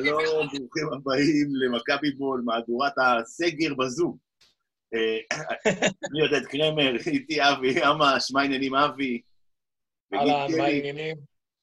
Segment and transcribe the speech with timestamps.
[0.00, 4.16] שלום, ברוכים הבאים למכבי בול, מהדורת הסגר בזום.
[4.94, 5.18] אה,
[6.12, 9.22] אני עודד קרמר, איתי אבי, ממש, מה העניינים אבי?
[10.14, 10.64] אהלן, מה.
[10.64, 11.16] העניינים?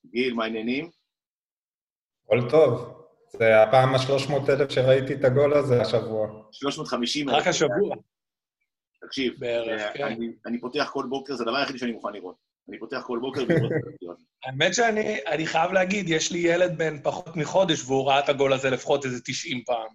[0.05, 0.89] גיל, מה העניינים?
[2.25, 2.95] הכל טוב.
[3.29, 6.43] זה הפעם ה-300 אלף שראיתי את הגול הזה השבוע.
[6.51, 7.95] 350 רק השבוע
[9.05, 10.03] תקשיב, בערך, אה, כן.
[10.03, 12.48] אני- אני פותח כל בוקר, זה הדבר היחידי שאני מוכן לראות.
[12.69, 14.15] אני פותח כל בוקר ולראות את הסרטון.
[14.45, 18.53] האמת שאני אני חייב להגיד, יש לי ילד בן פחות מחודש, והוא ראה את הגול
[18.53, 19.87] הזה לפחות איזה 90 פעם.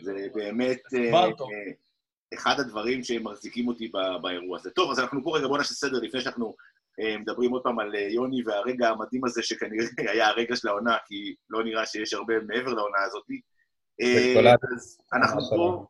[0.00, 1.24] זה באמת אה.
[1.24, 1.30] אה,
[2.34, 4.70] אחד הדברים שמחזיקים אותי באירוע הזה.
[4.70, 6.54] טוב, אז אנחנו פה רגע, בוא נעשה סדר לפני שאנחנו
[7.00, 11.34] אה, מדברים עוד פעם על יוני והרגע המדהים הזה, שכנראה היה הרגע של העונה, כי
[11.50, 13.24] לא נראה שיש הרבה מעבר לעונה הזאת.
[14.72, 15.86] אז אנחנו פה.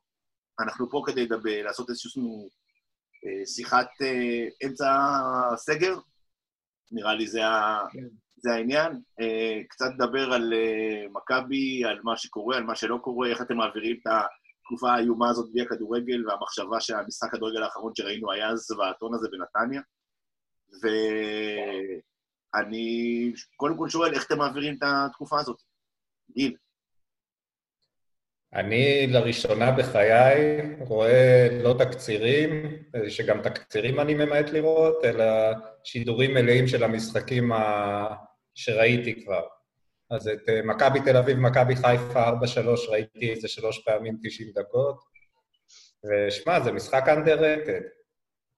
[0.60, 1.26] אנחנו פה כדי
[1.62, 2.48] לעשות איזושהי אה,
[3.46, 4.96] שיחת אה, אמצע
[5.52, 5.98] הסגר.
[6.92, 7.84] נראה לי זה, ה...
[7.92, 8.08] כן.
[8.36, 9.00] זה העניין.
[9.20, 13.56] אה, קצת לדבר על אה, מכבי, על מה שקורה, על מה שלא קורה, איך אתם
[13.56, 19.28] מעבירים את התקופה האיומה הזאת בלי הכדורגל, והמחשבה שהמשחק כדורגל האחרון שראינו היה הזוועתון הזה
[19.32, 19.80] בנתניה.
[22.54, 25.62] ואני קודם כל שואל, איך אתם מעבירים את התקופה הזאת?
[26.30, 26.56] גיל.
[28.54, 35.24] אני לראשונה בחיי רואה לא תקצירים, שגם תקצירים אני ממעט לראות, אלא
[35.84, 38.06] שידורים מלאים של המשחקים ה...
[38.54, 39.46] שראיתי כבר.
[40.10, 42.32] אז את אה, מכבי תל אביב, מכבי חיפה 4-3
[42.90, 44.96] ראיתי איזה שלוש פעמים 90 דקות.
[46.04, 47.84] ושמע, זה משחק underrated.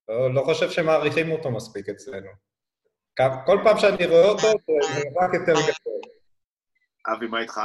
[0.09, 2.31] לא, לא חושב שמעריכים אותו מספיק אצלנו.
[3.47, 6.01] כל פעם שאני רואה אותו, זה זה רק יותר גדול.
[7.13, 7.61] אבי, מה איתך?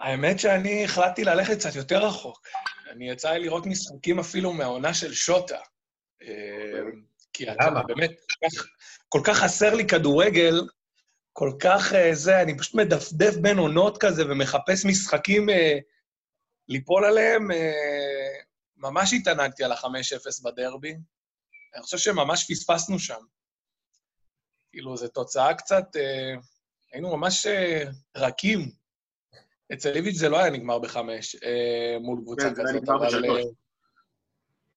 [0.00, 2.46] האמת שאני החלטתי ללכת קצת יותר רחוק.
[2.90, 5.58] אני יצא לי לראות משחקים אפילו מהעונה של שוטה.
[6.22, 6.80] אה,
[7.32, 7.70] כי אתה?
[7.86, 8.10] באמת,
[9.08, 10.68] כל כך- חסר לי כדורגל,
[11.32, 15.78] כל כך אה, זה, אני פשוט מדפדף בין עונות כזה ומחפש משחקים אה,
[16.68, 17.48] ליפול עליהם.
[18.76, 20.94] ממש התענגתי על ה-5-0 בדרבי.
[21.74, 23.20] אני חושב שממש פספסנו שם.
[24.70, 25.84] כאילו, זו תוצאה קצת...
[26.92, 27.46] היינו ממש
[28.16, 28.70] רכים.
[29.72, 32.96] אצל איביץ' זה לא היה נגמר בחמש, אה, מול קבוצה כן, זה היה כזאת, נגמר
[32.96, 33.06] אבל...
[33.06, 33.38] בשלוש.
[33.38, 33.50] אה,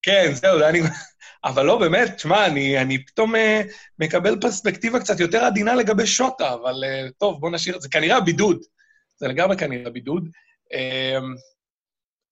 [0.01, 0.89] כן, זהו, זה היה נגמר...
[1.45, 3.61] אבל לא, באמת, שמע, אני, אני פתאום אה,
[3.99, 6.83] מקבל פרספקטיבה קצת יותר עדינה לגבי שוטה, אבל
[7.17, 7.89] טוב, בוא נשאיר את זה.
[7.89, 8.63] כנראה הבידוד.
[9.17, 10.29] זה לגמרי כנראה הבידוד.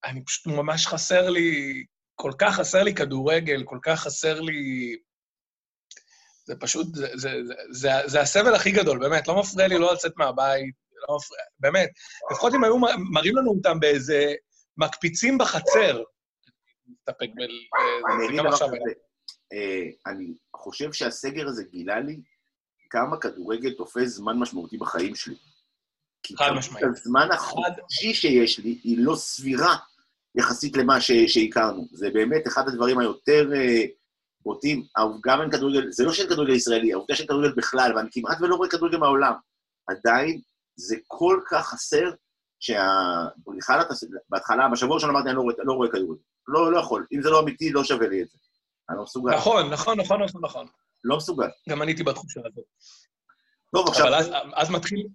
[0.06, 1.84] אני פשוט ממש חסר לי,
[2.16, 4.96] כל כך חסר לי כדורגל, כל כך חסר לי...
[6.46, 9.94] זה פשוט, זה, זה, זה, זה, זה הסבל הכי גדול, באמת, לא מפריע לי לא
[9.94, 10.76] לצאת מהבית,
[11.10, 11.90] לא מפריע, באמת.
[12.32, 12.78] לפחות אם היו
[13.14, 14.34] מראים לנו אותם באיזה
[14.78, 16.04] מקפיצים בחצר.
[16.88, 17.42] מסתפק ב...
[17.42, 18.94] אני זה אגיד גם היה.
[19.54, 22.20] אה, אני חושב שהסגר הזה גילה לי
[22.90, 25.36] כמה כדורגל תופס זמן משמעותי בחיים שלי.
[26.24, 26.86] כי חד משמעית.
[26.86, 29.76] הזמן החודשי שיש לי היא לא סבירה
[30.36, 31.88] יחסית למה ש- שהכרנו.
[31.92, 33.86] זה באמת אחד הדברים היותר אה,
[34.42, 34.84] בוטים.
[34.96, 38.56] העובדה אין כדורגל, זה לא שאין כדורגל ישראלי, העובדה שאין כדורגל בכלל, ואני כמעט ולא
[38.56, 39.34] רואה כדורגל מהעולם.
[39.88, 40.42] עדיין
[40.80, 42.12] זה כל כך חסר,
[42.60, 44.04] שהבריחה לתס...
[44.30, 46.22] בהתחלה, בשבוע הראשון אמרתי, אני לא רואה, לא רואה כדורגל.
[46.48, 47.06] לא, לא יכול.
[47.14, 48.38] אם זה לא אמיתי, לא שווה לי את זה.
[48.90, 49.36] אני לא מסוגל.
[49.36, 50.68] נכון, נכון, נכון, נכון, נכון.
[51.04, 51.48] לא מסוגל.
[51.70, 52.66] גם אני הייתי בתחושה הזאת.
[53.76, 54.08] טוב, עכשיו...
[54.08, 55.08] אבל אז, אז מתחיל,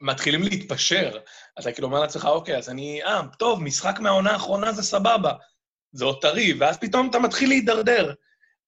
[0.00, 1.18] מתחילים להתפשר.
[1.60, 3.02] אתה כאילו אומר לעצמך, אוקיי, אז אני...
[3.04, 5.32] אה, טוב, משחק מהעונה האחרונה זה סבבה.
[5.92, 8.14] זה עוד טרי, ואז פתאום אתה מתחיל להידרדר.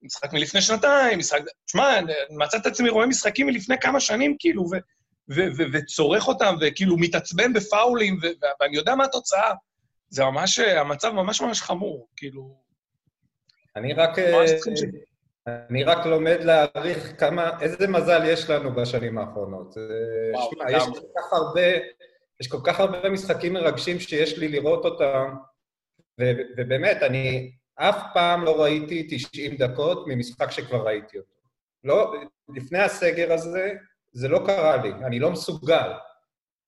[0.02, 1.40] משחק מלפני שנתיים, משחק...
[1.66, 4.76] תשמע, אני מצאתי את עצמי רואה משחקים מלפני כמה שנים, כאילו, ו...
[5.72, 8.18] וצורך אותם, וכאילו מתעצבן בפאולים,
[8.60, 9.52] ואני יודע מה התוצאה.
[10.08, 12.64] זה ממש, המצב ממש ממש חמור, כאילו...
[13.76, 14.44] אני רק, אה,
[15.70, 19.74] אני רק לומד להעריך כמה, איזה מזל יש לנו בשנים האחרונות.
[20.34, 20.82] וואו, שמע, יש.
[20.82, 21.60] כל כך הרבה,
[22.40, 25.34] יש כל כך הרבה משחקים מרגשים שיש לי לראות אותם,
[26.20, 31.34] ו- ובאמת, אני אף פעם לא ראיתי 90 דקות ממשחק שכבר ראיתי אותו.
[31.84, 32.14] לא,
[32.54, 33.72] לפני הסגר הזה,
[34.14, 35.92] זה לא קרה לי, אני לא מסוגל.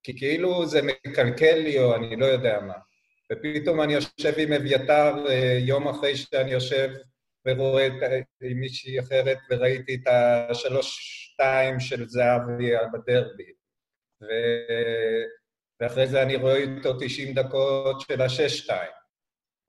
[0.03, 2.73] כי כאילו זה מקלקל לי או אני לא יודע מה.
[3.31, 6.89] ופתאום אני יושב עם אביתר אה, יום אחרי שאני יושב
[7.47, 7.93] ורואה את,
[8.41, 13.51] עם מישהי אחרת, וראיתי את השלוש-שתיים של זהבי בדרבי.
[15.81, 18.71] ואחרי זה אני רואה איתו 90 דקות של ה-6-2.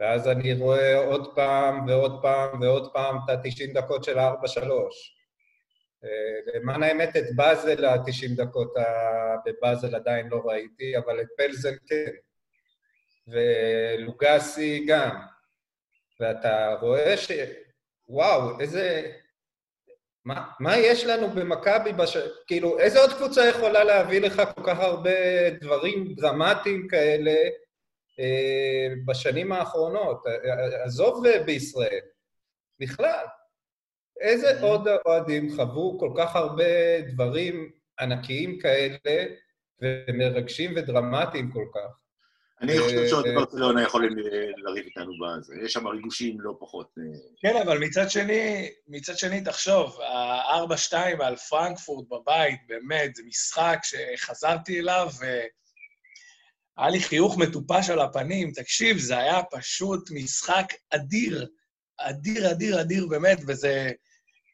[0.00, 4.60] ואז אני רואה עוד פעם ועוד פעם ועוד פעם את ה-90 דקות של ה-4-3.
[6.54, 8.74] למען האמת, את באזל ה-90 דקות
[9.46, 12.10] בבאזל עדיין לא ראיתי, אבל את פלזן כן.
[13.28, 15.20] ולוגסי גם.
[16.20, 17.30] ואתה רואה ש...
[18.08, 19.12] וואו, איזה...
[20.24, 22.16] מה, מה יש לנו במכבי, בש...
[22.46, 27.34] כאילו, איזה עוד קבוצה יכולה להביא לך כל כך הרבה דברים דרמטיים כאלה
[28.20, 30.24] אה, בשנים האחרונות?
[30.84, 32.00] עזוב בישראל,
[32.80, 33.26] בכלל.
[34.20, 37.70] איזה עוד אוהדים חוו כל כך הרבה דברים
[38.00, 39.24] ענקיים כאלה
[39.82, 41.98] ומרגשים ודרמטיים כל כך?
[42.62, 44.16] אני חושב שעוד ברצלונה יכולים
[44.56, 45.54] לריב איתנו בזה.
[45.64, 46.94] יש שם ריגושים לא פחות...
[47.40, 54.80] כן, אבל מצד שני, מצד שני, תחשוב, ה-4-2 על פרנקפורט בבית, באמת, זה משחק שחזרתי
[54.80, 58.50] אליו, והיה לי חיוך מטופש על הפנים.
[58.50, 61.46] תקשיב, זה היה פשוט משחק אדיר.
[61.98, 63.90] אדיר, אדיר, אדיר, באמת, וזה...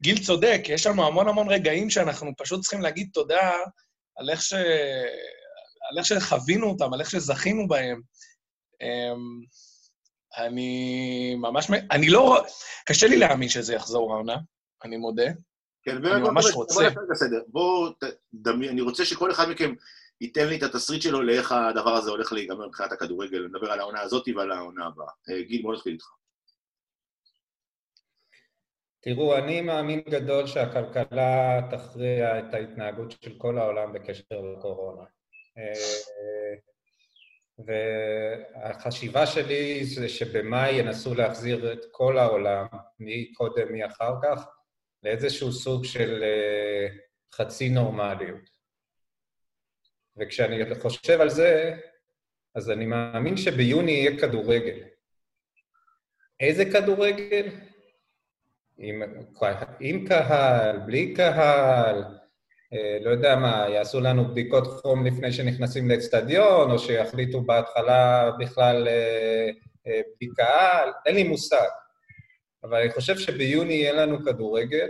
[0.04, 3.50] גיל צודק, יש לנו המון המון רגעים שאנחנו פשוט צריכים להגיד תודה
[4.16, 4.52] על איך ש...
[5.90, 8.00] על איך שחווינו אותם, על איך שזכינו בהם.
[8.82, 9.40] אמ,
[10.36, 11.70] אני ממש...
[11.90, 12.44] אני לא...
[12.86, 14.36] קשה לי להאמין שזה יחזור העונה,
[14.84, 15.26] אני מודה.
[15.82, 16.90] כן, אני ממש רוצה.
[16.90, 17.40] בוא הסדר.
[17.46, 17.92] בואו,
[18.70, 19.74] אני רוצה שכל אחד מכם
[20.20, 23.46] ייתן לי את התסריט שלו לאיך הדבר הזה הולך להיגמר מבחינת הכדורגל.
[23.46, 25.08] נדבר על העונה הזאת ועל העונה הבאה.
[25.30, 26.06] אה, גיל, בוא נתחיל איתך.
[29.04, 35.04] תראו, אני מאמין גדול שהכלכלה תכריע את ההתנהגות של כל העולם בקשר לקורונה.
[35.58, 36.54] אה,
[37.58, 42.66] והחשיבה שלי זה שבמאי ינסו להחזיר את כל העולם,
[42.98, 44.46] מי קודם, מי אחר כך,
[45.02, 46.86] לאיזשהו סוג של אה,
[47.32, 48.50] חצי נורמליות.
[50.16, 51.74] וכשאני חושב על זה,
[52.54, 54.78] אז אני מאמין שביוני יהיה כדורגל.
[56.40, 57.73] איזה כדורגל?
[58.78, 59.02] עם,
[59.80, 62.04] עם קהל, בלי קהל,
[62.72, 68.88] אה, לא יודע מה, יעשו לנו בדיקות חום לפני שנכנסים לאצטדיון, או שיחליטו בהתחלה בכלל
[68.88, 69.50] אה,
[69.86, 71.68] אה, בלי קהל, אין לי מושג.
[72.64, 74.88] אבל אני חושב שביוני יהיה לנו כדורגל,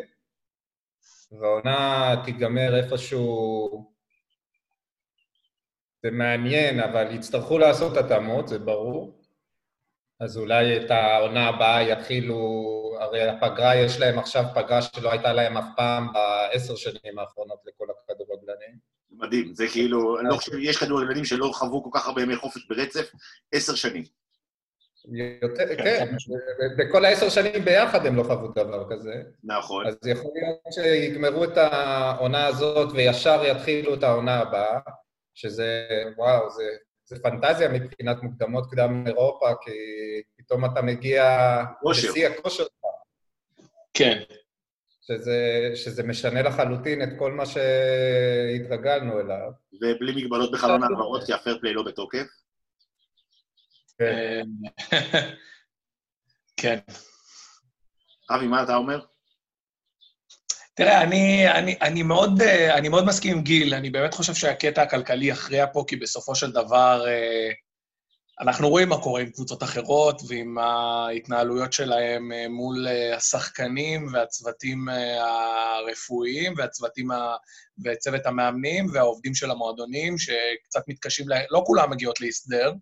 [1.41, 3.95] והעונה תיגמר איפשהו...
[6.03, 9.24] זה מעניין, אבל יצטרכו לעשות התאמות, זה ברור.
[10.25, 12.39] אז אולי את העונה הבאה יתחילו,
[13.01, 17.87] הרי הפגרה, יש להם עכשיו פגרה שלא הייתה להם אף פעם בעשר שנים האחרונות לכל
[17.91, 18.79] הכדורגלנים.
[19.11, 22.67] מדהים, זה כאילו, אני לא חושב, יש כדורגלנים שלא חוו כל כך הרבה ימי חופש
[22.69, 23.11] ברצף,
[23.53, 24.05] עשר שנים.
[25.43, 26.17] יותר, כן,
[26.79, 29.23] בכל העשר שנים ביחד הם לא חוו דבר כזה.
[29.45, 29.87] נכון.
[29.87, 34.79] אז יכול להיות שיגמרו את העונה הזאת וישר יתחילו את העונה הבאה,
[35.35, 36.65] שזה, וואו, זה
[37.05, 39.71] זה פנטזיה מבחינת מוקדמות קדם אירופה, כי
[40.37, 41.25] פתאום אתה מגיע
[41.91, 42.85] לשיא הכושר שלך.
[43.95, 44.23] כן.
[45.07, 49.51] שזה, שזה משנה לחלוטין את כל מה שהתרגלנו אליו.
[49.73, 52.27] ובלי מגבלות בחלון העברות, כי הפייר פליי לא בתוקף.
[53.99, 54.47] כן.
[56.61, 56.79] כן.
[58.31, 59.05] אבי, מה אתה אומר?
[60.77, 64.83] תראה, אני, אני, אני, מאוד, אה, אני מאוד מסכים עם גיל, אני באמת חושב שהקטע
[64.83, 67.51] הכלכלי יכריע פה, כי בסופו של דבר אה,
[68.41, 74.87] אנחנו רואים מה קורה עם קבוצות אחרות ועם ההתנהלויות שלהם אה, מול השחקנים והצוותים
[75.19, 77.37] הרפואיים והצוותים ה...
[77.85, 81.39] וצוות המאמנים והעובדים של המועדונים, שקצת מתקשים, לה...
[81.51, 82.73] לא כולם מגיעות להסדר,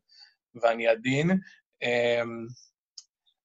[0.62, 1.30] ואני עדין.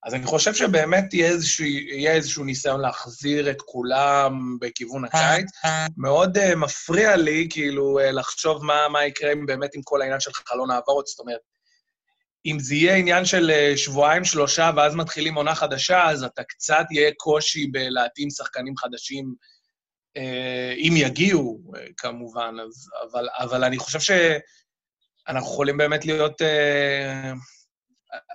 [0.08, 5.50] אז אני חושב שבאמת יהיה איזשהו, יהיה איזשהו ניסיון להחזיר את כולם בכיוון הקיץ.
[5.96, 10.32] מאוד uh, מפריע לי, כאילו, uh, לחשוב מה, מה יקרה באמת עם כל העניין של
[10.32, 11.06] חלון העברות.
[11.06, 11.40] זאת אומרת,
[12.46, 16.84] אם זה יהיה עניין של uh, שבועיים, שלושה, ואז מתחילים עונה חדשה, אז אתה קצת
[16.90, 19.34] יהיה קושי בלהתאים שחקנים חדשים,
[20.18, 20.20] uh,
[20.76, 22.54] אם יגיעו, uh, כמובן.
[22.66, 26.42] אז, אבל, אבל אני חושב שאנחנו יכולים באמת להיות...
[26.42, 27.57] Uh,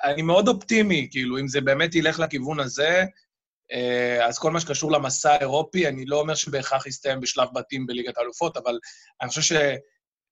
[0.03, 3.05] אני מאוד אופטימי, כאילו, אם זה באמת ילך לכיוון הזה,
[3.71, 8.17] אה, אז כל מה שקשור למסע האירופי, אני לא אומר שבהכרח יסתיים בשלב בתים בליגת
[8.17, 8.79] האלופות, אבל
[9.21, 9.55] אני חושב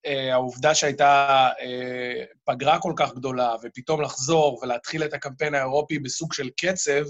[0.06, 6.50] שהעובדה שהייתה אה, פגרה כל כך גדולה, ופתאום לחזור ולהתחיל את הקמפיין האירופי בסוג של
[6.50, 7.04] קצב,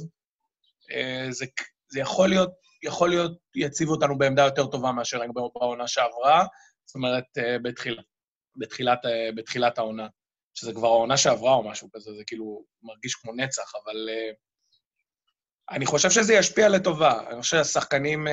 [0.91, 1.45] אה, זה,
[1.89, 2.51] זה יכול להיות,
[2.83, 6.45] יכול להיות, יציב אותנו בעמדה יותר טובה מאשר היינו בעונה שעברה,
[6.85, 7.23] זאת אומרת,
[7.63, 8.01] בתחילה,
[8.55, 8.99] בתחילת,
[9.35, 10.07] בתחילת העונה.
[10.53, 14.35] שזה כבר העונה שעברה או משהו כזה, זה כאילו מרגיש כמו נצח, אבל uh,
[15.75, 17.29] אני חושב שזה ישפיע לטובה.
[17.31, 18.31] אני חושב שהשחקנים uh,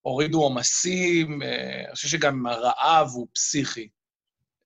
[0.00, 1.44] הורידו עומסים, uh,
[1.86, 3.88] אני חושב שגם הרעב הוא פסיכי.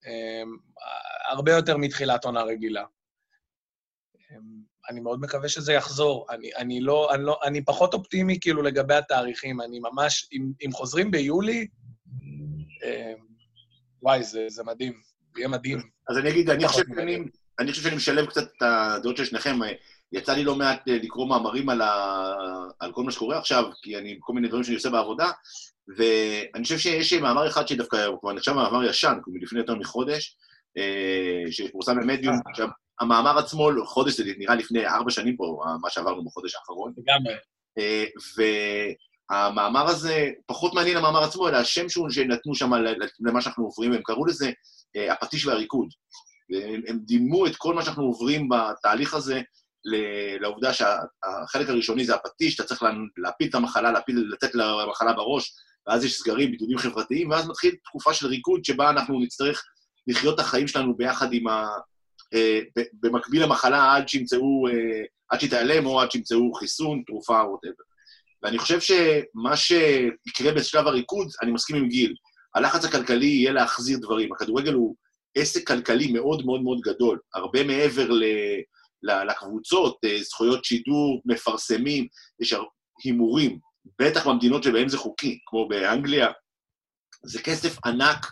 [0.06, 0.56] אמ,
[1.28, 2.84] הרבה יותר מתחילת עונה רגילה.
[4.30, 6.26] אמ, אני מאוד מקווה שזה יחזור.
[6.30, 9.60] אני, אני, לא, אני, לא, אני פחות אופטימי כאילו לגבי התאריכים.
[9.60, 11.68] אני ממש, אם, אם חוזרים ביולי,
[12.84, 13.26] אמ,
[14.02, 15.00] וואי, זה, זה מדהים.
[15.38, 15.82] יהיה מדהים.
[16.08, 16.82] אז אני אגיד, אני חושב.
[16.96, 17.18] שאני,
[17.58, 19.58] אני חושב שאני משלב קצת את הדעות של שניכם.
[20.12, 22.32] יצא לי לא מעט אה, לקרוא מאמרים על, ה...
[22.80, 25.30] על כל מה שקורה עכשיו, כי אני, כל מיני דברים שאני עושה בעבודה,
[25.96, 29.74] ואני חושב שיש מאמר אחד שדווקא, הוא כבר נחשב מאמר ישן, כי הוא מלפני יותר
[29.74, 30.36] מחודש,
[30.78, 32.68] אה, שפורסם במדיום, עכשיו,
[33.00, 37.34] המאמר עצמו, חודש, זה נראה לפני ארבע שנים פה, מה שעברנו בחודש האחרון, לגמרי.
[37.78, 38.04] אה,
[39.30, 42.70] והמאמר הזה, פחות מעניין המאמר עצמו, אלא השם שהוא- שנתנו שם
[43.26, 44.52] למה שאנחנו עוברים, הם קראו לזה אה,
[45.10, 45.88] הפטיש והריקוד.
[46.86, 49.40] הם דימו את כל מה שאנחנו עוברים בתהליך הזה
[50.40, 55.54] לעובדה שהחלק הראשוני זה הפטיש, אתה צריך לה- להפיל את המחלה, להפיל, לתת למחלה בראש,
[55.86, 59.64] ואז יש סגרים, בידודים חברתיים, ואז מתחיל תקופה של ריקוד שבה אנחנו נצטרך
[60.06, 61.66] לחיות את החיים שלנו ביחד עם ה...
[62.34, 62.60] אה,
[62.92, 67.84] במקביל למחלה עד שימצאו, אה, עד שהיא תיעלם, או עד שימצאו חיסון, תרופה, ווטאבר.
[68.42, 72.14] ואני חושב שמה שיקרה בשלב הריקוד, אני מסכים עם גיל,
[72.56, 74.32] הלחץ הכלכלי יהיה להחזיר דברים.
[74.32, 74.96] הכדורגל הוא
[75.34, 78.24] עסק כלכלי מאוד מאוד מאוד גדול, הרבה מעבר ל...
[79.02, 82.06] לקבוצות, אה, זכויות שידור, מפרסמים,
[82.40, 82.54] יש
[83.04, 83.58] הימורים,
[83.98, 86.28] בטח במדינות שבהן זה חוקי, כמו באנגליה,
[87.24, 88.26] זה כסף ענק,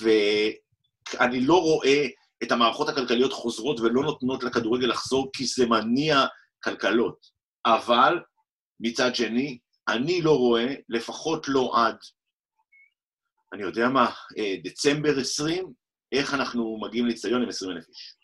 [0.00, 2.06] ואני לא רואה
[2.42, 6.26] את המערכות הכלכליות חוזרות ולא נותנות לכדורגל לחזור, כי זה מניע
[6.64, 7.26] כלכלות.
[7.66, 8.18] אבל,
[8.80, 9.58] מצד שני,
[9.88, 11.96] אני לא רואה, לפחות לא עד,
[13.52, 15.72] אני יודע מה, אה, דצמבר 20,
[16.12, 18.14] איך אנחנו מגיעים לאצטדיון עם 20 אלף איש.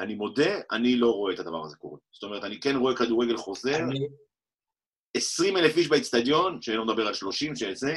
[0.00, 1.98] אני מודה, אני לא רואה את הדבר הזה קורה.
[2.12, 4.08] זאת אומרת, אני כן רואה כדורגל חוזר, אני,
[5.16, 7.96] 20 אלף איש באצטדיון, שאני לא מדבר על 30, שזה,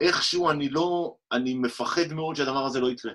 [0.00, 3.12] איכשהו אני לא, אני מפחד מאוד שהדבר הזה לא יקרה.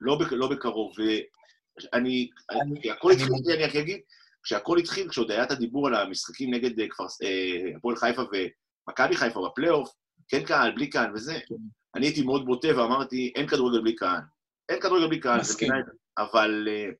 [0.00, 0.92] לא, בק, לא בקרוב.
[0.98, 3.52] ואני, אני- הכל אני התחיל.
[3.54, 4.00] אני רק אגיד,
[4.42, 6.86] כשהכל התחיל, כשעוד היה את הדיבור על המשחקים נגד אה,
[7.22, 9.92] אה, הפועל חיפה ומכבי חיפה בפלייאוף,
[10.28, 11.54] כן קהל, בלי קהל וזה, כן.
[11.96, 14.20] אני הייתי מאוד בוטה ואמרתי, אין כדורגל בלי קהל.
[14.68, 15.68] אין כדורגל בלי קהל, זה מסכים.
[15.68, 16.90] בעיניי, אבל אה,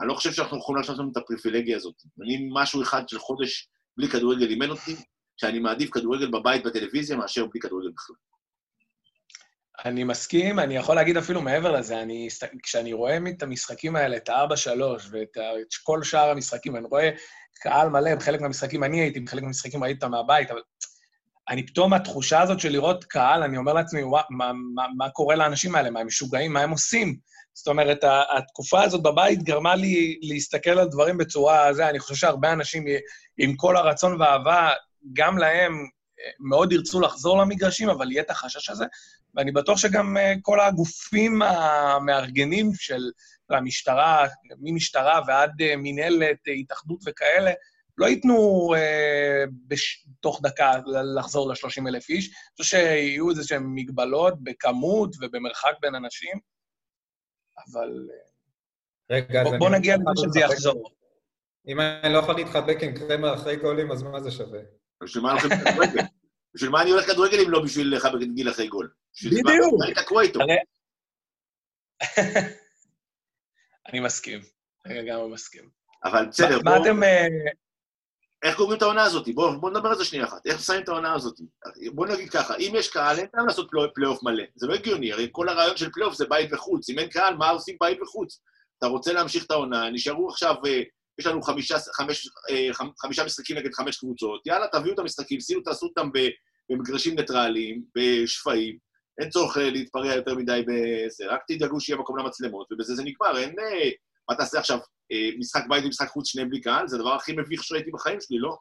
[0.00, 1.94] אני לא חושב שאנחנו יכולים לעשות לנו את הפריבילגיה הזאת.
[2.22, 4.96] אני, משהו אחד של חודש בלי כדורגל אימן אותי,
[5.36, 8.16] שאני מעדיף כדורגל בבית בטלוויזיה מאשר בלי כדורגל בכלל.
[9.84, 12.28] אני מסכים, אני יכול להגיד אפילו מעבר לזה, אני,
[12.62, 15.36] כשאני רואה את המשחקים האלה, את ה-4-3 ואת
[15.82, 17.10] כל שאר המשחקים, אני רואה
[17.54, 20.60] קהל מלא, בחלק מהמשחקים אני הייתי, בחלק מהמשחקים ראית מהבית, אבל
[21.48, 25.36] אני פתאום, התחושה הזאת של לראות קהל, אני אומר לעצמי, וואו, מה, מה, מה קורה
[25.36, 25.90] לאנשים האלה?
[25.90, 26.52] מה הם משוגעים?
[26.52, 27.16] מה הם עושים?
[27.54, 28.04] זאת אומרת,
[28.36, 31.74] התקופה הזאת בבית גרמה לי להסתכל על דברים בצורה...
[31.74, 32.84] זה, אני חושב שהרבה אנשים,
[33.38, 34.70] עם כל הרצון והאהבה,
[35.12, 35.72] גם להם
[36.20, 38.84] אה, מאוד ירצו לחזור למגרשים, אבל יהיה את החשש הזה.
[39.34, 43.10] ואני בטוח שגם אה, כל הגופים המארגנים של
[43.50, 44.26] המשטרה,
[44.60, 47.50] ממשטרה ועד אה, מינהלת, התאחדות וכאלה,
[47.98, 50.06] לא ייתנו אה, בש...
[50.20, 50.72] תוך דקה
[51.18, 52.26] לחזור ל-30 אלף איש.
[52.28, 56.38] אני חושב שיהיו איזה שהן מגבלות בכמות ובמרחק בין אנשים,
[57.58, 59.58] אבל אה, רגע, אז בוא, אני...
[59.58, 60.90] בוא נגיע לא לזה שזה יחזור.
[61.68, 64.60] אם אני לא יכול להתחבק עם קרמר אחרי גולים, אז מה זה שווה?
[65.02, 66.02] בשביל מה הולכים לכדורגל?
[66.54, 68.90] בשביל מה אני הולך לכדורגל אם לא בשביל לחבק את גיל אחרי גול?
[69.24, 69.74] בדיוק.
[69.78, 70.40] מה תקוע איתו?
[73.88, 74.40] אני מסכים,
[74.86, 75.70] אני לגמרי מסכים.
[76.04, 77.00] אבל בסדר, מה מה בוא- אתם...
[78.44, 79.28] איך קוראים את העונה הזאת?
[79.34, 80.46] בואו בוא נדבר על זה שנייה אחת.
[80.46, 81.34] איך שמים את העונה הזאת?
[81.94, 84.44] בואו נגיד ככה, אם יש קהל, אין טעם לעשות פלייאוף- פלייאוף מלא.
[84.54, 86.90] זה לא הגיוני, הרי כל הרעיון של פלייאוף זה בית וחוץ.
[86.90, 88.40] אם אין קהל, מה עושים בית וחוץ?
[88.78, 90.82] אתה רוצה להמשיך את העונה, נשארו עכשיו, אה,
[91.20, 95.40] יש לנו חמישה, חמש, אה, חמ- חמישה משחקים נגד חמש קבוצות, יאללה, תביאו את המשחקים,
[95.40, 96.08] שימו, תעשו אותם
[96.70, 98.78] במגרשים ניטרליים, בשפיים,
[99.20, 103.38] אין צורך אה, להתפרע יותר מדי בזה, רק תדאגו שיהיה מקום למצלמות, ובזה זה נגמר,
[103.38, 103.54] אין...
[104.30, 104.78] מה תעשה עכשיו,
[105.12, 106.88] אה, משחק בית ומשחק חוץ, שניהם בלי קהל?
[106.88, 108.56] זה הדבר הכי מביך שראיתי בחיים שלי, לא?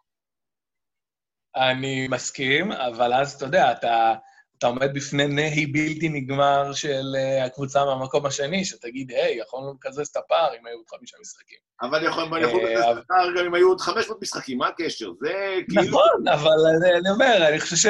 [1.56, 4.14] אני מסכים, אבל אז, אתה יודע, אתה,
[4.58, 10.08] אתה עומד בפני נהי בלתי נגמר של אה, הקבוצה מהמקום השני, שתגיד, היי, יכולנו לקזז
[10.08, 11.58] את הפער אם היו עוד חמישה משחקים.
[11.82, 15.12] אבל יכול אה, יכול אבל- להיות גם אם היו עוד 500 משחקים, מה הקשר?
[15.20, 15.34] זה
[15.70, 15.84] כאילו...
[15.84, 17.86] נכון, אבל אני, אני אומר, אני חושב ש...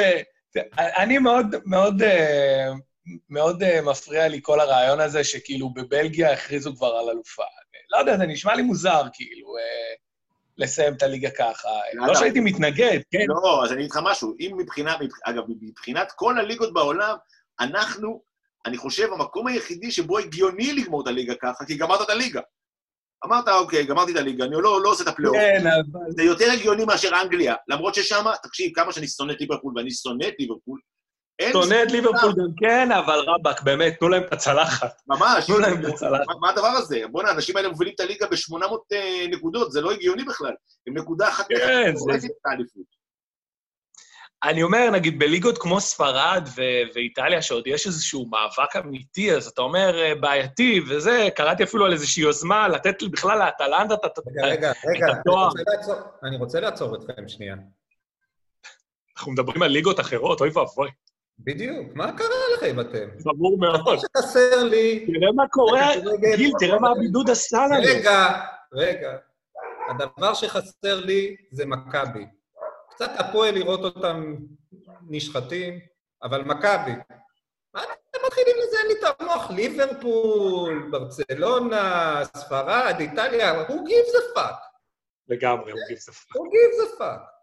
[0.76, 2.02] אני מאוד, מאוד,
[3.30, 7.42] מאוד מפריע לי כל הרעיון הזה שכאילו בבלגיה הכריזו כבר על אלופה.
[7.90, 9.94] לא יודע, זה נשמע לי מוזר, כאילו, אה,
[10.58, 11.68] לסיים את הליגה ככה.
[11.94, 12.06] למה?
[12.06, 13.18] לא שהייתי מתנגד, כן?
[13.28, 14.34] לא, אז אני אגיד לך משהו.
[14.40, 17.16] אם מבחינת, אגב, מבחינת כל הליגות בעולם,
[17.60, 18.22] אנחנו,
[18.66, 22.40] אני חושב, המקום היחידי שבו הגיוני לגמור את הליגה ככה, כי גמרת את הליגה.
[23.24, 25.36] אמרת, אוקיי, גמרתי את הליגה, אני לא, לא עושה את הפלייאוף.
[25.36, 26.00] כן, אבל...
[26.10, 30.28] זה יותר הגיוני מאשר אנגליה, למרות ששם, תקשיב, כמה שאני שונא את ליברפול, ואני שונא
[30.28, 30.80] את ליברפול,
[31.52, 31.90] שונא את.
[31.92, 35.00] ליברפול גם כן, אבל רבאק, באמת, תנו להם את הצלחת.
[35.06, 35.46] ממש.
[35.46, 36.24] תנו להם את הצלחת.
[36.40, 37.00] מה- הדבר הזה?
[37.10, 38.96] בוא'נה, האנשים האלה מובילים את הליגה ב-800
[39.30, 40.52] נקודות, זה לא הגיוני בכלל.
[40.86, 42.12] הם נקודה אחת כן, זה-.
[44.44, 46.60] אני אומר, נגיד, בליגות כמו ספרד ו-
[46.94, 51.92] ואיטליה, שעוד יש איזשהו מאבק אמיתי, אז אתה אומר, אה, בעייתי וזה, קראתי אפילו על
[51.92, 54.20] איזושהי יוזמה לתת בכלל לאטלנטה את ה...
[54.26, 55.46] רגע, רגע, רגע, אני התואר.
[55.48, 57.54] רוצה לעצור- אני רוצה לעצור אתכם שנייה.
[59.16, 60.90] אנחנו מדברים על ליגות אחרות, אוי ואבוי.
[61.38, 63.08] בדיוק, מה קרה לכם אתם?
[63.24, 63.98] חמור מאוד.
[64.16, 65.06] חסר לי...
[65.06, 65.92] תראה מה קורה,
[66.36, 67.82] גיל, תראה מה הבידוד עשה לנו.
[67.84, 68.40] רגע,
[68.72, 69.16] רגע.
[69.90, 72.26] הדבר שחסר לי זה מכבי.
[72.90, 74.34] קצת הפועל לראות אותם
[75.08, 75.78] נשחטים,
[76.22, 76.92] אבל מכבי.
[77.74, 79.50] מה אתם מתחילים לזיין לי את המוח?
[79.50, 84.56] ליברפול, ברצלונה, ספרד, איטליה, who gives a fuck?
[85.28, 86.36] לגמרי, הוא גיל ספק.
[86.36, 87.36] who gives a fuck?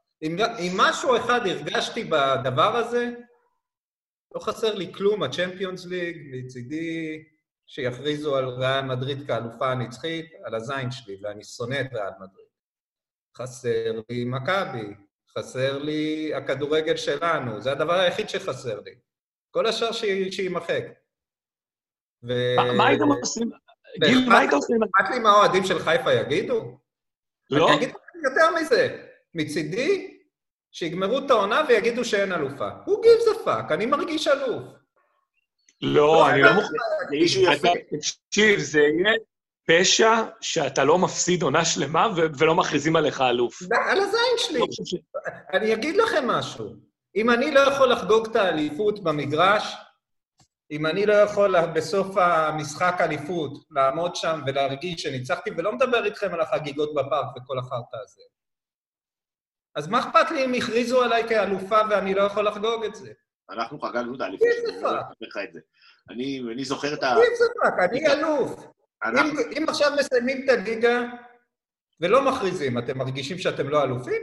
[0.60, 3.12] אם משהו אחד הרגשתי בדבר הזה,
[4.36, 7.24] לא חסר לי כלום, הצ'מפיונס ליג, מצידי
[7.68, 12.48] שיכריזו על ריאל מדריד כאלופה הנצחית, על הזין שלי, ואני שונא את ריאל מדריד.
[13.38, 14.94] חסר לי מכבי,
[15.38, 18.92] חסר לי הכדורגל שלנו, זה הדבר היחיד שחסר לי.
[19.52, 19.92] כל השאר
[20.32, 20.84] שיימחק.
[22.24, 22.56] ו...
[22.78, 23.50] מה- הייתם עושים?
[24.00, 24.78] גיל, מה היית עושים?
[24.84, 26.78] אכפת לי מה האוהדים של חיפה יגידו?
[27.50, 27.68] לא?
[27.68, 29.06] אני אגיד לכם יותר מזה.
[29.34, 30.13] מצידי,
[30.74, 32.70] שיגמרו את העונה ויגידו שאין אלופה.
[32.86, 33.74] who gives a fuck?
[33.74, 34.64] אני מרגיש אלוף.
[35.82, 36.68] לא, אני לא מוכן.
[38.30, 39.14] תקשיב, זה יהיה
[39.68, 42.08] פשע שאתה לא מפסיד עונה שלמה
[42.40, 43.62] ולא מכריזים עליך אלוף.
[43.90, 44.60] על הזין שלי.
[44.60, 44.66] לא
[45.54, 46.74] אני אגיד לכם משהו.
[47.16, 49.76] אם אני לא יכול לחגוג את האליפות במגרש,
[50.72, 56.42] אם אני לא יכול בסוף המשחק אליפות לעמוד שם ולהרגיש שניצחתי, ולא מדבר איתכם על
[56.42, 58.22] החגיגות בפארק וכל החרטא הזה,
[59.76, 63.12] אז מה אכפת לי אם הכריזו עליי כאלופה ואני לא יכול לחגוג את זה?
[63.50, 64.48] אנחנו חגגנו את האליפות.
[64.48, 64.90] אני לא.
[64.90, 65.60] אספר לך את זה.
[66.10, 67.16] אני אני זוכר את ה...
[67.80, 68.66] אני אלוף.
[69.06, 71.02] אם, אם עכשיו מסיימים את הליגה
[72.02, 74.22] ולא מכריזים, אתם מרגישים שאתם לא אלופים?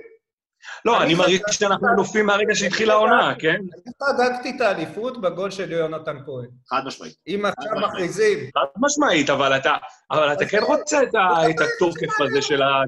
[0.85, 3.57] לא, אני אני מרגיש שאנחנו אלופים מהרגע שהתחילה העונה, כן?
[3.57, 6.49] אני חגגתי את האליפות בגול של יונתן כהן.
[6.69, 7.15] חד משמעית.
[7.27, 9.77] אם עכשיו מכריזים, חד משמעית, אבל אתה,
[10.11, 12.83] אבל אתה כן רוצה את התוקף הזה של ה...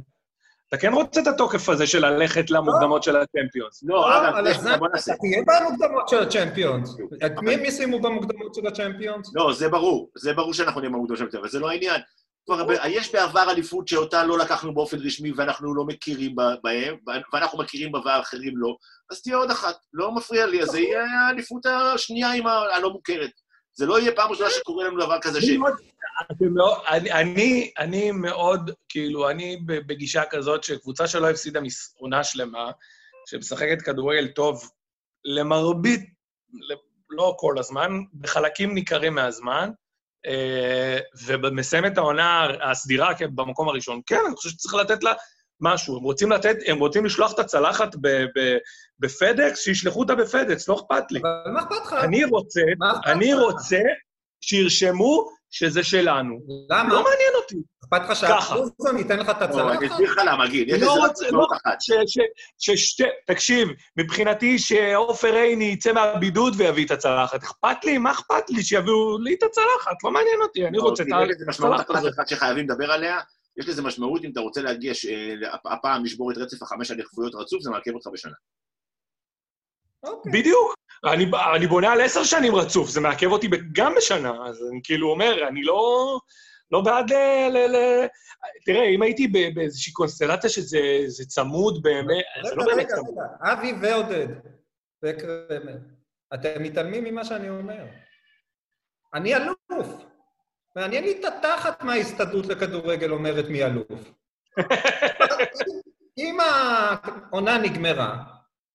[0.72, 3.82] אתה כן רוצה את התוקף הזה של ללכת למוקדמות של הצ'מפיונס.
[3.86, 4.74] לא, לא, נעשה.
[4.74, 6.96] אתה תהיה במוקדמות של הצ'מפיונס.
[7.26, 9.30] את מי הם ישימו במוקדמות של הצ'מפיונס?
[9.34, 10.10] לא, זה ברור.
[10.18, 12.00] זה ברור שאנחנו נהיה במוקדמות של אבל זה לא העניין.
[12.88, 16.96] יש בעבר אליפות שאותה לא לקחנו באופן רשמי ואנחנו לא מכירים בה- בהם,
[17.32, 18.76] ואנחנו מכירים בה ואחרים לא,
[19.10, 19.74] אז תהיה עוד אחת.
[19.92, 23.30] לא מפריע לי, אז זה יהיה האליפות השנייה עם הלא מוכרת.
[23.74, 25.44] זה לא יהיה פעם ראשונה שקורה לנו דבר כזה ש...
[26.30, 26.80] אני מאוד-
[27.78, 31.60] אני- מאוד, כאילו, אני בגישה כזאת שקבוצה שלא הפסידה
[31.98, 32.70] עונה שלמה,
[33.30, 34.70] שמשחקת כדורגל טוב
[35.24, 36.00] למרבית,
[37.10, 39.70] לא כל הזמן, בחלקים ניכרים מהזמן,
[40.26, 44.00] אה, ומסיים את העונה הסדירה במקום הראשון.
[44.06, 45.12] כן, אני חושב שצריך לתת לה
[45.60, 45.96] משהו.
[45.96, 47.88] הם רוצים לתת, הם רוצים לשלוח את הצלחת
[48.98, 51.20] בפדקס, שישלחו אותה בפדקס, לא אכפת לי.
[51.20, 51.92] אבל מה אכפת לך?
[51.92, 52.60] אני רוצה,
[53.06, 53.34] אני?
[53.34, 53.78] רוצה
[54.40, 56.40] שירשמו שזה שלנו.
[56.70, 56.88] למה?
[56.88, 57.56] לא מעניין אותי.
[57.84, 58.14] אכפת לך ככה.
[58.14, 59.86] שהאחוזון ייתן לך את לא, אני?
[59.86, 60.70] אסביר לך למה, גיל.
[60.74, 61.78] יש לא רוצה- משמעות לא- אחת.
[62.58, 63.02] ששתי...
[63.26, 67.42] תקשיב, מבחינתי שעופר עיני יצא מהבידוד ויביא את הצלחת.
[67.42, 67.98] אכפת לי?
[67.98, 68.62] מה אכפת לי?
[68.62, 71.98] שיביאו לי את הצלחת, לא מעניין אותי, אני רוצה את יש לזה משמעות הצלחת אחת
[72.04, 72.28] הזאת.
[72.28, 73.18] שחייבים לדבר עליה.
[73.56, 77.62] יש לזה משמעות אם אתה רוצה להגיע, אה, הפעם לשבור את רצף החמש אליפויות רצוף,
[77.62, 78.32] זה מעכב אותך בשנה.
[80.04, 80.32] אוקיי.
[80.32, 80.74] בדיוק.
[81.04, 85.10] אני, אני בונה על עשר שנים רצוף, זה מעכב אותי גם בשנה, אז אני כאילו
[85.10, 86.18] אומר, אני לא,
[86.70, 87.16] לא בעד ל...
[87.50, 88.06] ל, ל...
[88.64, 93.14] תראה, אם הייתי באיזושהי קונסטלציה שזה זה צמוד באמת, זה לא באמת צמוד.
[93.40, 94.26] אבי ועודד
[96.34, 97.84] אתם מתעלמים ממה שאני אומר.
[99.14, 100.04] אני אלוף.
[100.76, 104.12] מעניין לי את התחת מה ההסתדרות לכדורגל אומרת מי אלוף.
[106.18, 108.24] אם העונה נגמרה,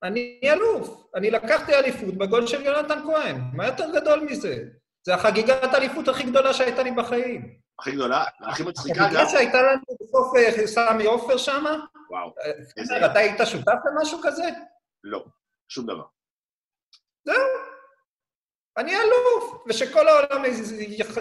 [0.03, 1.03] אני אלוף.
[1.15, 3.41] אני לקחתי אליפות בגול של יונתן כהן.
[3.53, 4.63] מה יותר גדול מזה?
[5.05, 7.57] זה החגיגת האליפות הכי גדולה שהייתה לי בחיים.
[7.79, 9.03] הכי גדולה, הכי מצחיקה גם.
[9.05, 11.79] החגיגה שהייתה לנו בסוף אה, סמי עופר שמה,
[12.09, 14.43] וואו, אה, איזה- אתה היית שותף למשהו כזה?
[15.03, 15.25] לא,
[15.69, 16.03] שום דבר.
[18.77, 20.45] אני אלוף, ושכל העולם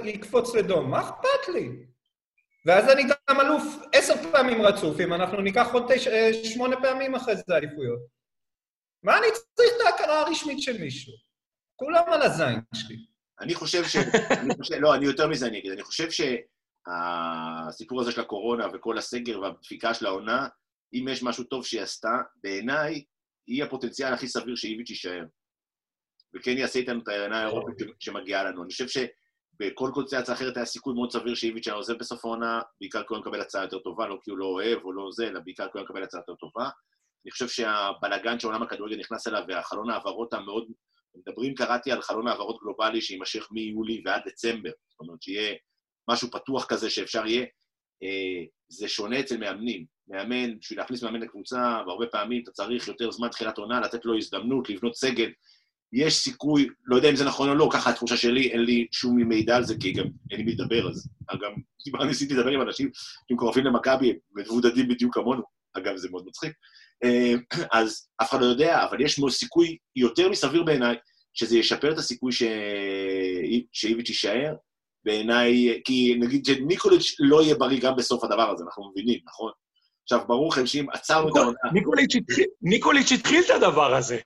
[0.05, 1.71] יקפוץ לדום, מה אכפת לי?
[2.67, 3.63] ואז אני גם אלוף
[3.93, 6.09] עשר פעמים רצוף, אם אנחנו ניקח עוד תש...
[6.09, 8.16] אה, שמונה פעמים אחרי זה אליפויות.
[9.03, 11.13] מה אני צריך את ההכרה הרשמית של מישהו?
[11.77, 12.97] כולם על הזין שלי.
[13.41, 13.97] אני חושב ש...
[14.43, 14.75] אני חושב...
[14.75, 15.73] לא, אני יותר מזה אני אגיד.
[15.73, 16.09] אני חושב
[17.71, 20.49] שהסיפור הזה של הקורונה וכל הסגר והדפיקה של העונה,
[20.95, 23.05] אם יש משהו טוב שהיא עשתה, בעיניי,
[23.47, 25.25] היא הפוטנציאל הכי סביר שאיביץ' יישאר.
[26.35, 28.63] וכן יעשה איתנו את העונה האירופית שמגיעה לנו.
[28.63, 33.01] אני חושב שבכל קונסטלציה אחרת היה סיכוי מאוד סביר שאיביץ' היה עוזב בסוף העונה, בעיקר
[33.01, 35.41] כי הוא מקבל הצעה יותר טובה, לא כי הוא לא אוהב או לא זה, אלא
[35.41, 36.69] בעיקר כי הוא מקבל הצעה יותר טובה.
[37.27, 40.67] אני חושב שהבלגן שעולם הכדורגל נכנס אליו, והחלון העברות המאוד...
[41.17, 44.71] מדברים, קראתי על חלון העברות גלובלי שיימשך מיולי ועד דצמבר.
[44.89, 45.55] זאת אומרת, שיהיה
[46.11, 47.47] משהו פתוח כזה שאפשר יהיה.
[48.03, 49.85] אה, זה שונה אצל מאמנים.
[50.09, 54.17] מאמן, בשביל להכניס מאמן לקבוצה, והרבה פעמים אתה צריך יותר זמן תחילת עונה, לתת לו
[54.17, 55.31] הזדמנות, לבנות סגל.
[55.93, 59.17] יש סיכוי, לא יודע אם זה נכון או לא, ככה התחושה שלי, אין לי שום
[59.17, 61.09] מידע על זה, כי גם אין לי מי לדבר, אז
[61.43, 61.53] גם
[61.89, 62.91] כבר ניסיתי לדבר עם אנשים
[63.29, 65.43] שמקורבים למכבי, מבודדים בדיוק כמונו,
[65.77, 66.53] אגב, זה מאוד מצחיק.
[67.05, 67.35] אה,
[67.81, 70.97] אז אף אחד לא יודע, אבל יש סיכוי יותר מסביר בעיניי,
[71.35, 72.43] שזה ישפר את הסיכוי ש...
[73.73, 74.55] שאיביץ' יישאר.
[75.07, 79.53] בעיניי, כי נגיד שניקוליץ' לא יהיה בריא גם בסוף הדבר הזה, אנחנו מבינים, נכון?
[80.03, 81.59] עכשיו, ברור לכם שאם עצרנו את העונה...
[82.63, 84.19] ניקוליץ' התחיל את הדבר הזה.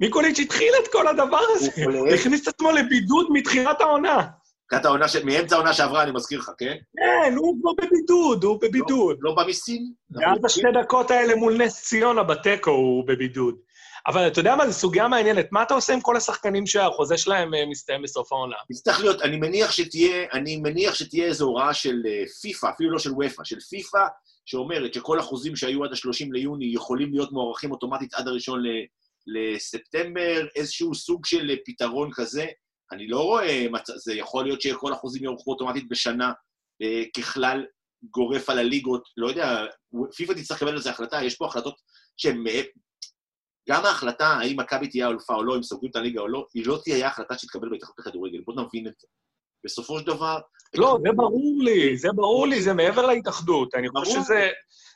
[0.00, 1.70] ניקוליץ' התחיל את כל הדבר הזה.
[1.84, 4.26] הוא הכניס את עצמו לבידוד מתחילת העונה.
[4.76, 6.76] מתחילת העונה, מאמצע העונה שעברה, אני מזכיר לך, כן?
[6.96, 9.16] כן, הוא כבר בבידוד, הוא בבידוד.
[9.20, 9.92] לא בא מסין?
[10.10, 13.54] ועד השתי דקות האלה מול נס ציונה בתיקו הוא בבידוד.
[14.06, 15.46] אבל אתה יודע מה, זו סוגיה מעניינת.
[15.52, 18.56] מה אתה עושה עם כל השחקנים שהחוזה שלהם אה, מסתיים בסוף העונה?
[18.70, 22.98] יצטרך להיות, אני מניח שתהיה, אני מניח שתהיה איזו הוראה של אה, פיפ"א, אפילו לא
[22.98, 24.06] של וופ"א, של פיפ"א,
[24.46, 28.62] שאומרת שכל החוזים שהיו עד ה-30 ליוני יכולים להיות מוארכים אוטומטית עד הראשון
[29.26, 32.46] לספטמבר, איזשהו סוג של אה, פתרון כזה.
[32.94, 36.32] אני לא רואה, זה יכול להיות שכל החוזים יוארכו אוטומטית בשנה,
[37.16, 37.64] ככלל
[38.10, 39.64] גורף על הליגות, לא יודע,
[40.16, 41.74] פיפ"א תצטרך לקבל על זה החלטה, יש פה החלטות
[42.16, 42.44] שהן
[43.68, 46.66] גם ההחלטה האם מכבי תהיה אלופה או לא, אם סוגרים את הליגה או לא, היא
[46.66, 48.40] לא תהיה החלטה שתתקבל בהתאחדות לכדורגל.
[48.46, 49.06] בואו נבין את זה.
[49.64, 50.38] בסופו של דבר...
[50.74, 53.74] לא, זה ברור לי, זה ברור לי, זה מעבר להתאחדות.
[53.74, 54.50] אני חושב שזה...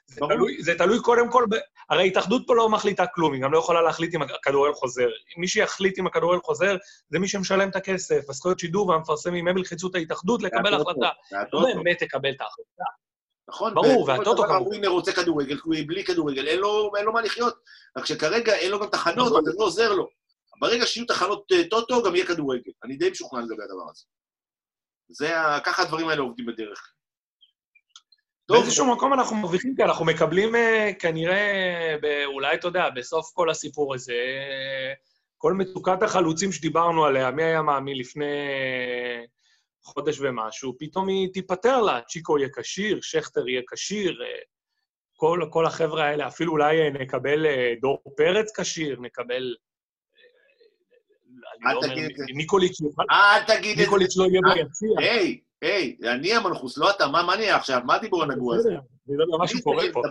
[0.07, 1.55] זה תלוי, זה תלוי קודם כל, ב...
[1.91, 5.09] הרי ההתאחדות פה לא מחליטה כלום, היא גם לא יכולה להחליט אם הכדורגל חוזר.
[5.37, 6.77] מי שיחליט אם הכדורגל חוזר,
[7.09, 11.11] זה מי שמשלם את הכסף, הזכויות שידור והמפרסמים, הם ילחצו את ההתאחדות לקבל החלטה.
[11.53, 12.85] לא באמת תקבל את ההחלטה.
[13.49, 13.75] נכון?
[13.75, 14.67] ברור, והטוטו כמובן.
[14.67, 17.55] ווינר רוצה כדורגל, בלי כדורגל, אין לו, אין לו מה לחיות.
[17.99, 19.45] רק שכרגע אין לו גם תחנות, נכון.
[19.45, 20.09] זה לא עוזר לו.
[20.61, 22.73] ברגע שיהיו תחנות אה, טוטו, גם יהיה כדורגל.
[22.85, 24.05] אני די משוכנע לגבי הדבר הזה.
[25.09, 25.35] זה.
[25.65, 26.93] ככה הדברים האלה עובדים בדרך.
[28.51, 31.95] באיזשהו מקום אנחנו מרוויחים, כי אנחנו מקבלים אה, כנראה,
[32.27, 34.15] אולי, אתה יודע, בסוף כל הסיפור הזה,
[35.39, 38.27] כל מצוקת החלוצים שדיברנו עליה, מי היה מאמין לפני
[39.83, 44.41] חודש ומשהו, פתאום היא תיפטר לה, צ'יקו יהיה כשיר, שכטר יהיה כשיר, אה,
[45.17, 49.55] כל, כל החבר'ה האלה, אפילו אולי אה, נקבל אה, דור פרץ כשיר, נקבל...
[52.81, 53.03] יוכל...
[53.11, 53.83] אל תגיד את זה.
[53.83, 54.89] ניקוליץ' לא יהיה ביציע.
[54.99, 57.81] היי, היי, אני המנחוס, לא אתה, מה נהיה עכשיו?
[57.85, 58.69] מה הדיבור הנגוע הזה?
[58.69, 60.03] אני לא יודע מה שקורה פה.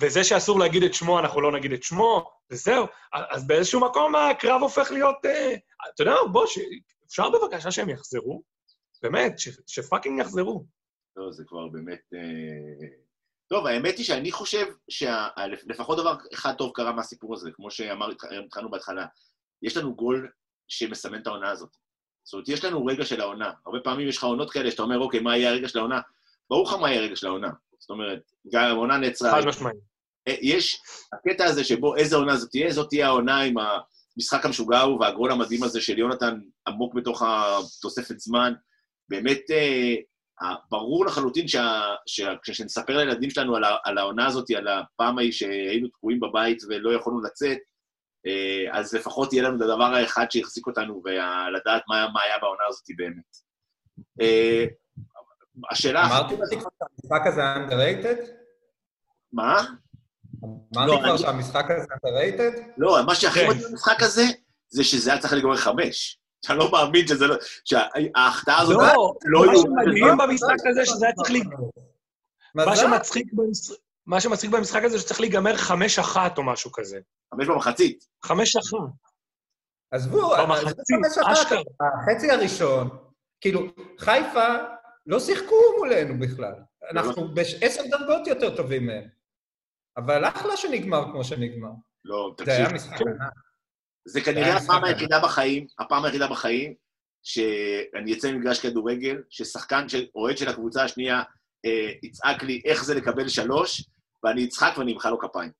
[0.00, 2.86] וזה שאסור להגיד את שמו, אנחנו לא נגיד את שמו, וזהו.
[3.12, 5.16] אז באיזשהו מקום הקרב הופך להיות...
[5.94, 6.46] אתה יודע, בוא,
[7.06, 8.42] אפשר בבקשה שהם יחזרו?
[9.02, 9.34] באמת,
[9.66, 10.64] שפאקינג יחזרו.
[11.16, 12.00] לא, זה כבר באמת...
[12.14, 12.86] אה...
[13.48, 19.06] טוב, האמת היא שאני חושב שלפחות דבר אחד טוב קרה מהסיפור הזה, כמו שאמרנו בהתחלה.
[19.62, 20.30] יש לנו גול
[20.68, 21.76] שמסמן את העונה הזאת.
[22.24, 23.50] זאת אומרת, יש לנו רגע של העונה.
[23.66, 26.00] הרבה פעמים יש לך עונות כאלה שאתה אומר, אוקיי, מה יהיה הרגע של העונה?
[26.50, 27.50] ברור לך מה יהיה הרגע של העונה.
[27.78, 28.20] זאת אומרת,
[28.52, 29.30] גם העונה נעצרה...
[29.30, 29.76] חד משמעית.
[30.28, 30.80] אה, יש
[31.12, 33.54] הקטע הזה שבו איזה עונה זאת תהיה, זאת תהיה העונה עם.
[34.16, 38.52] המשחק המשוגע הוא והגול המדהים הזה של יונתן עמוק בתוך התוספת זמן,
[39.08, 39.94] באמת אה,
[40.70, 41.46] ברור לחלוטין
[42.06, 47.20] שכשנספר לילדים שלנו על, על העונה הזאת, על הפעם ההיא שהיינו תקועים בבית ולא יכולנו
[47.20, 47.58] לצאת,
[48.72, 52.84] אז לפחות יהיה לנו את הדבר האחד שהחזיק אותנו, ולדעת מה, מה היה בעונה הזאת
[52.96, 53.36] באמת.
[54.20, 54.64] אה,
[55.70, 56.06] השאלה...
[56.06, 58.28] אמרתי לך שהמשחק הזה underrated?
[59.32, 59.64] מה?
[60.44, 62.60] אמרתי לא, כבר שהמשחק הזה underrated?
[62.76, 63.48] לא, מה שהכי כן.
[63.48, 64.24] מדהים במשחק הזה,
[64.68, 66.20] זה שזה היה צריך להיגמר חמש.
[66.44, 67.36] אתה לא מאמין שזה לא...
[67.64, 68.76] שההחטאה הזאת...
[68.76, 71.56] לא, לא מה שמדהים במשחק הזה, שזה היה צריך להיגמר...
[74.06, 76.98] מה שמצחיק במשחק הזה, שצריך להיגמר חמש אחת או משהו כזה.
[77.34, 78.04] חמש במחצית.
[78.24, 78.78] חמש אחת.
[79.90, 80.96] עזבו, במחצית,
[81.32, 81.60] אשכרה.
[81.80, 82.88] החצי הראשון,
[83.40, 83.60] כאילו,
[83.98, 84.56] חיפה
[85.06, 86.54] לא שיחקו מולנו בכלל.
[86.90, 89.08] אנחנו בעשר דרגות יותר טובים מהם.
[89.96, 91.70] אבל אחלה שנגמר כמו שנגמר.
[92.04, 92.54] לא, תקשיב.
[92.54, 93.32] זה היה משחק ענק.
[94.08, 96.74] זה כנראה הפעם היחידה בחיים, הפעם היחידה בחיים,
[97.22, 101.22] שאני אצא ממגרש כדורגל, ששחקן, אוהד של הקבוצה השנייה,
[101.64, 103.88] אה, יצעק לי איך זה לקבל שלוש,
[104.24, 105.50] ואני אצחק ואני אמחא לו כפיים.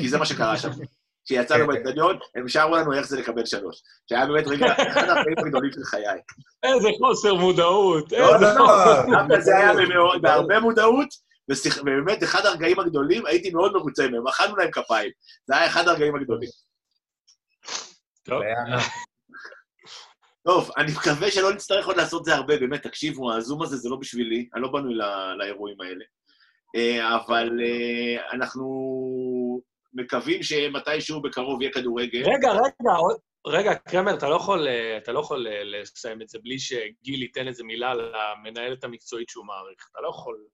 [0.00, 0.68] כי זה מה שקרה שם.
[1.24, 1.82] כשיצאנו כן, כן.
[1.82, 3.82] באצטדיון, הם שרו לנו איך זה לקבל שלוש.
[4.08, 6.20] שהיה באמת רגע, אחד הרגעים הגדולים של חיי.
[6.62, 9.42] איזה חוסר מודעות, לא, איזה לא, חוסר מודעות.
[9.42, 9.72] זה היה
[10.22, 11.08] בהרבה מודעות,
[11.48, 15.10] ובאמת, אחד הרגעים הגדולים, הייתי מאוד מרוצה מהם, אכלנו להם כפיים.
[15.46, 16.50] זה היה אחד הרגעים הגדולים.
[20.42, 20.70] טוב.
[20.76, 24.48] אני מקווה שלא נצטרך עוד לעשות זה הרבה, באמת, תקשיבו, הזום הזה זה לא בשבילי,
[24.54, 26.04] אני לא בנוי לא, לאירועים האלה.
[26.76, 28.64] אה, אבל אה, אנחנו
[29.92, 32.18] מקווים שמתישהו בקרוב יהיה כדורגל.
[32.18, 36.38] רגע, רגע, עוד- רגע, קרמר, אתה לא יכול, אה, אתה לא יכול לסיים את זה
[36.42, 39.88] בלי שגיל ייתן איזה מילה למנהלת המקצועית שהוא מעריך.
[39.92, 40.44] אתה לא יכול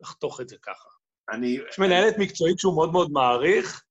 [0.00, 0.88] לחתוך את זה ככה.
[1.30, 1.58] אני...
[1.70, 3.82] יש מנהלת מקצועית שהוא מאוד מאוד מעריך,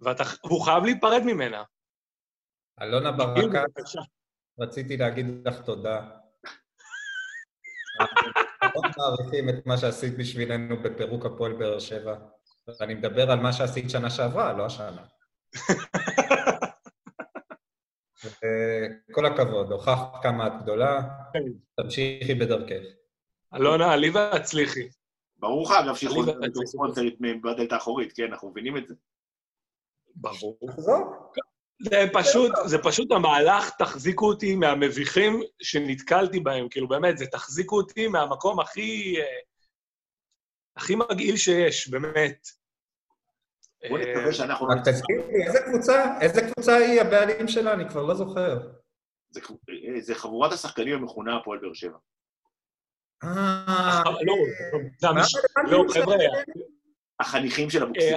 [0.00, 1.62] והוא חייב להיפרד ממנה.
[2.82, 4.00] אלונה ברקת, בבקשה.
[4.60, 6.08] רציתי להגיד לך תודה.
[8.82, 12.16] מאוד מעריכים את מה שעשית בשבילנו בפירוק הפועל באר שבע.
[12.80, 15.04] ואני מדבר על מה שעשית שנה שעברה, לא השנה.
[19.12, 21.00] כל הכבוד, הוכחת כמה את גדולה,
[21.76, 22.82] תמשיכי בדרכך.
[23.54, 24.88] אלונה, עלי והצליחי.
[25.36, 28.94] ברור לך, אגב, שיכול אני- להיות ספונסרית בדלת האחורית, כן, אנחנו מבינים את זה.
[30.16, 30.58] ברור.
[31.82, 36.68] זה פשוט, זה פשוט המהלך, תחזיקו אותי מהמביכים שנתקלתי בהם.
[36.68, 39.14] כאילו, באמת, זה תחזיקו אותי מהמקום הכי...
[39.20, 39.24] אה,
[40.76, 42.48] הכי מגעיל שיש, באמת.
[43.88, 47.72] בוא אה, נקווה שאנחנו לא רק תזכיר לי, איזה קבוצה, איזה קבוצה היא הבעלים שלה?
[47.72, 48.58] אני כבר לא זוכר.
[49.30, 49.40] זה-
[50.00, 51.98] זה חבורת השחקנים המכונה הפועל באר שבע.
[53.24, 54.34] אה, לא,
[55.70, 56.16] לא, של חבר'ה?
[57.20, 58.12] החניכים של אבוקסיס.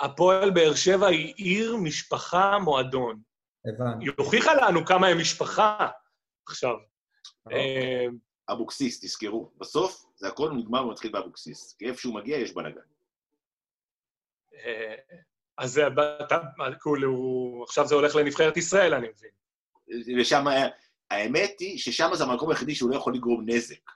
[0.00, 3.20] אה, הפועל- באר שבע היא עיר, משפחה, מועדון.
[3.66, 4.04] הבנתי.
[4.04, 5.88] היא הוכיחה לנו כמה הם משפחה
[6.48, 6.74] עכשיו.
[7.52, 8.06] אה,
[8.50, 9.50] אבוקסיס, תזכרו.
[9.58, 11.76] בסוף זה הכל נגמר ומתחיל באבוקסיס.
[11.78, 12.80] כי איפה שהוא מגיע יש בלאגן.
[14.54, 14.94] אה,
[15.58, 15.86] אז זה-
[16.26, 16.40] אתה-
[16.82, 17.14] כאילו,
[17.66, 20.20] עכשיו זה הולך לנבחרת ישראל, אני מבין.
[20.20, 20.44] ושם,
[21.10, 23.90] האמת היא ששם זה המקום היחידי שהוא לא יכול לגרום נזק.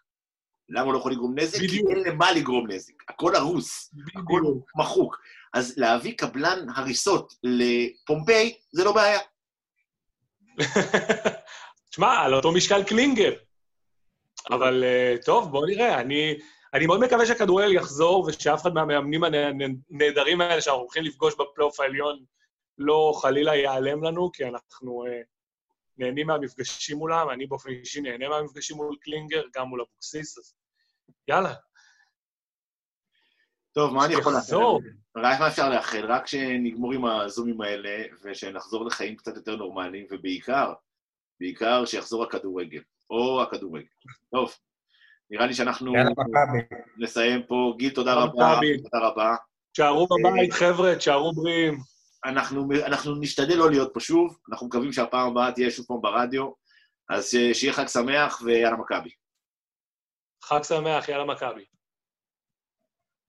[0.69, 1.59] למה הוא לא יכול לגרום נזק?
[1.61, 1.91] כי בדיוק.
[1.91, 3.11] אין למה לגרום נזק.
[3.11, 4.71] הכל הרוס, הכל בדיוק.
[4.77, 5.17] מחוק.
[5.55, 9.21] אז להביא קבלן הריסות לפומפיי, זה לא בעיה.
[11.91, 13.33] תשמע, על אותו משקל קלינגר.
[14.51, 16.01] אבל אה, טוב, בואו נראה.
[16.01, 16.39] אני,
[16.75, 22.25] אני מאוד מקווה שהכדורגל יחזור, ושאף אחד מהמאמנים הנהדרים האלה שאנחנו הולכים לפגוש בפלייאוף העליון
[22.79, 25.21] לא חלילה ייעלם לנו, כי אנחנו אה,
[25.97, 30.55] נהנים מהמפגשים מולם, אני באופן אישי נהנה מהמפגשים מול קלינגר, גם מול אבוקסיס, אז
[31.29, 31.55] יאללה,
[33.73, 34.83] טוב, מה אני יכול לעשות?
[35.17, 36.07] רק מה אפשר לאחל?
[36.13, 40.73] רק שנגמור עם הזומים האלה, ושנחזור לחיים קצת יותר נורמליים, ובעיקר,
[41.41, 42.81] בעיקר שיחזור הכדורגל.
[43.11, 43.87] או הכדורגל.
[44.31, 44.55] טוב,
[45.31, 45.93] נראה לי שאנחנו.
[46.99, 47.75] נסיים פה.
[47.79, 48.59] גיל, תודה רבה.
[48.83, 49.35] תודה רבה.
[49.73, 51.79] תשארו בבית, חבר'ה, תשארו בריאים.
[52.25, 56.51] אנחנו, אנחנו נשתדל לא להיות פה שוב, אנחנו מקווים שהפעם הבאה תהיה שוב פעם ברדיו,
[57.11, 59.11] אז ש- שיהיה חג שמח ויאללה מכבי.
[60.45, 61.65] חג שמח, יאללה מכבי.